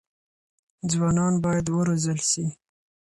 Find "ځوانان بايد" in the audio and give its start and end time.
0.91-1.67